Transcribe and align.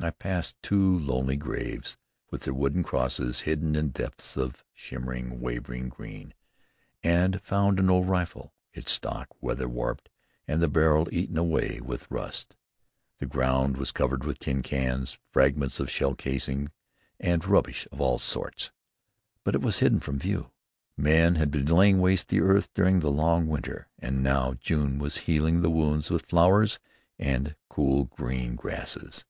I 0.00 0.08
passed 0.12 0.56
two 0.62 0.98
lonely 0.98 1.36
graves 1.36 1.98
with 2.30 2.44
their 2.44 2.54
wooden 2.54 2.82
crosses 2.82 3.40
hidden 3.42 3.76
in 3.76 3.90
depths 3.90 4.34
of 4.34 4.64
shimmering, 4.72 5.42
waving 5.42 5.90
green, 5.90 6.32
and 7.02 7.38
found 7.42 7.78
an 7.78 7.90
old 7.90 8.08
rifle, 8.08 8.54
its 8.72 8.90
stock 8.92 9.28
weather 9.42 9.68
warped 9.68 10.08
and 10.48 10.62
the 10.62 10.68
barrel 10.68 11.06
eaten 11.12 11.36
away 11.36 11.80
with 11.82 12.10
rust. 12.10 12.56
The 13.18 13.26
ground 13.26 13.76
was 13.76 13.92
covered 13.92 14.24
with 14.24 14.38
tin 14.38 14.62
cans, 14.62 15.18
fragments 15.28 15.78
of 15.78 15.90
shell 15.90 16.14
casing, 16.14 16.70
and 17.20 17.44
rubbish 17.46 17.86
of 17.92 18.00
all 18.00 18.16
sorts; 18.18 18.72
but 19.44 19.54
it 19.54 19.60
was 19.60 19.80
hidden 19.80 20.00
from 20.00 20.18
view. 20.18 20.50
Men 20.96 21.34
had 21.34 21.50
been 21.50 21.66
laying 21.66 22.00
waste 22.00 22.28
the 22.30 22.40
earth 22.40 22.72
during 22.72 23.00
the 23.00 23.10
long 23.12 23.48
winter, 23.48 23.88
and 23.98 24.22
now 24.24 24.54
June 24.54 24.98
was 24.98 25.18
healing 25.28 25.60
the 25.60 25.68
wounds 25.68 26.10
with 26.10 26.24
flowers 26.24 26.78
and 27.18 27.54
cool 27.68 28.04
green 28.04 28.56
grasses. 28.56 29.26